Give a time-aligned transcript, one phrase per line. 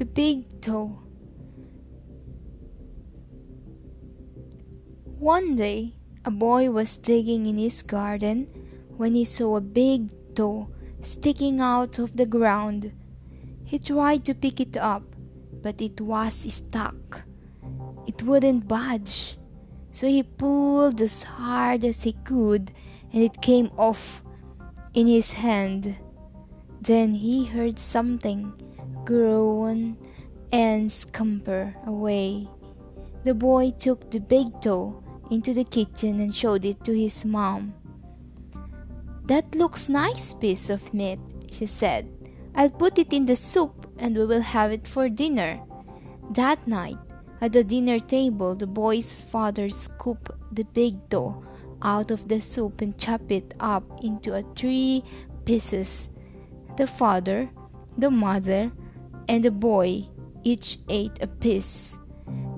[0.00, 0.98] the big toe.
[5.18, 5.92] One day,
[6.24, 8.48] a boy was digging in his garden
[8.96, 10.70] when he saw a big toe
[11.02, 12.92] sticking out of the ground.
[13.66, 15.04] He tried to pick it up,
[15.60, 17.20] but it was stuck.
[18.06, 19.36] It wouldn't budge.
[19.92, 22.72] So he pulled as hard as he could,
[23.12, 24.24] and it came off
[24.94, 25.94] in his hand.
[26.80, 28.54] Then he heard something
[29.04, 29.96] groan
[30.52, 32.48] and scamper away.
[33.24, 37.74] The boy took the big toe into the kitchen and showed it to his mom.
[39.26, 42.08] That looks nice piece of meat, she said.
[42.54, 45.60] I'll put it in the soup and we will have it for dinner.
[46.30, 46.98] That night,
[47.40, 51.44] at the dinner table, the boy's father scooped the big toe
[51.82, 55.04] out of the soup and chopped it up into three
[55.44, 56.10] pieces.
[56.76, 57.50] The father,
[57.96, 58.72] the mother,
[59.30, 60.04] and the boy
[60.42, 61.96] each ate a piece.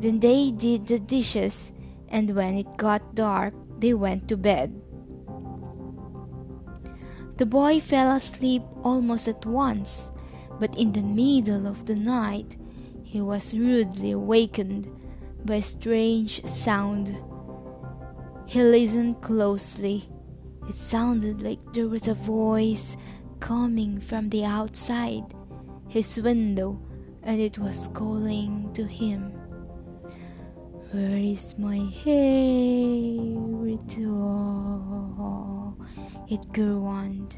[0.00, 1.70] Then they did the dishes,
[2.08, 4.72] and when it got dark, they went to bed.
[7.36, 10.10] The boy fell asleep almost at once,
[10.58, 12.56] but in the middle of the night
[13.04, 14.88] he was rudely awakened
[15.44, 17.14] by a strange sound.
[18.46, 20.08] He listened closely.
[20.70, 22.96] It sounded like there was a voice
[23.40, 25.34] coming from the outside
[25.92, 26.80] his window,
[27.22, 29.30] and it was calling to him.
[30.90, 31.80] Where is my
[34.00, 35.76] dog?
[36.30, 37.36] It groaned.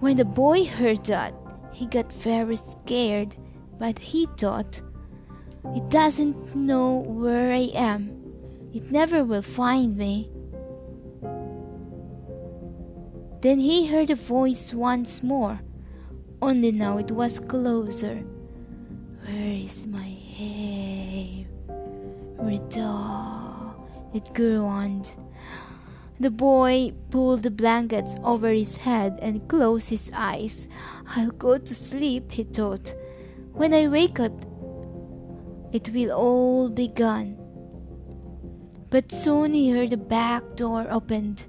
[0.00, 1.32] When the boy heard that,
[1.72, 3.36] he got very scared,
[3.78, 4.82] but he thought,
[5.76, 8.20] It doesn't know where I am.
[8.74, 10.28] It never will find me.
[13.42, 15.60] Then he heard a voice once more,
[16.42, 18.16] only now it was closer.
[19.24, 21.46] Where is my hair?
[22.38, 23.74] Rita,
[24.12, 25.12] it groaned.
[26.18, 30.68] The boy pulled the blankets over his head and closed his eyes.
[31.16, 32.94] I'll go to sleep, he thought.
[33.52, 34.44] When I wake up,
[35.72, 37.38] it will all be gone.
[38.90, 41.46] But soon he heard the back door opened,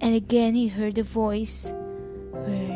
[0.00, 1.72] and again he heard a voice.
[2.30, 2.73] Where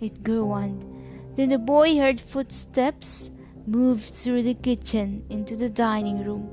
[0.00, 0.80] It grew on.
[1.36, 3.30] Then the boy heard footsteps
[3.66, 6.48] move through the kitchen into the dining room,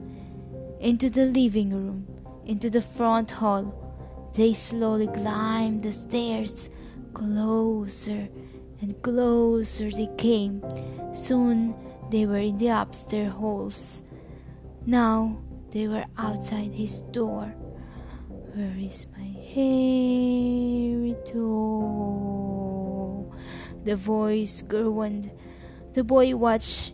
[0.80, 2.08] into the living room,
[2.46, 3.74] into the front hall.
[4.34, 6.70] They slowly climbed the stairs.
[7.14, 8.30] Closer
[8.80, 10.64] and closer they came.
[11.14, 11.76] Soon
[12.10, 14.02] they were in the upstairs halls.
[14.86, 15.38] Now
[15.72, 17.54] they were outside his door.
[18.54, 22.41] Where is my hairy toe?
[23.84, 25.32] The voice grew groaned.
[25.94, 26.94] The boy watched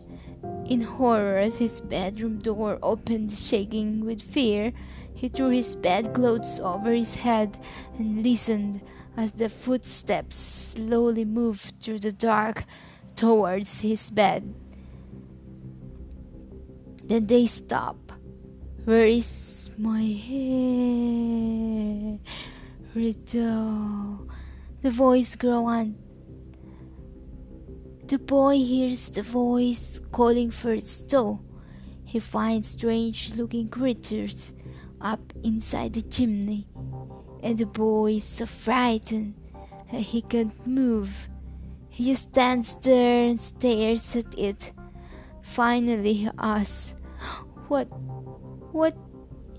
[0.66, 4.72] in horror as his bedroom door opened, shaking with fear.
[5.14, 7.58] He threw his bedclothes over his head
[7.98, 8.82] and listened
[9.16, 12.64] as the footsteps slowly moved through the dark
[13.16, 14.54] towards his bed.
[17.04, 18.12] Then they stopped.
[18.84, 21.38] Where is my hair?
[22.94, 24.28] Rito.
[24.82, 25.96] The voice groaned.
[28.08, 31.40] The boy hears the voice calling for its toe.
[32.06, 34.54] He finds strange looking creatures
[34.98, 36.66] up inside the chimney,
[37.42, 39.34] and the boy is so frightened
[39.92, 41.28] that he can't move.
[41.90, 44.72] He just stands there and stares at it.
[45.42, 46.94] Finally, he asks,
[47.68, 47.88] What,
[48.72, 48.96] what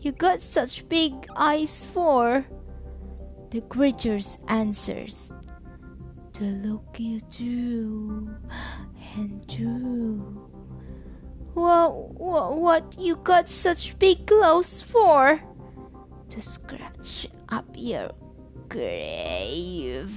[0.01, 2.47] you got such big eyes for?
[3.51, 5.31] The creatures answers,
[6.39, 8.29] To look you through
[9.17, 10.39] and through.
[11.53, 15.41] What, what, what you got such big claws for?
[16.29, 18.11] To scratch up your
[18.69, 20.09] grave.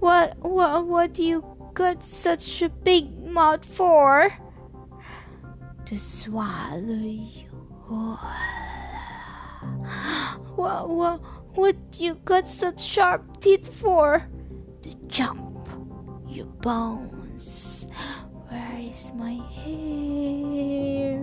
[0.00, 1.42] What, what, what you
[1.72, 4.30] got such a big mouth for?
[5.86, 7.48] To swallow you.
[10.56, 11.20] What, what,
[11.54, 14.26] what you got such sharp teeth for?
[14.82, 15.68] To jump
[16.28, 17.86] your bones.
[18.48, 21.20] Where is my hair?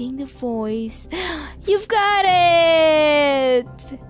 [0.00, 1.08] Asking the voice.
[1.66, 4.00] You've got it!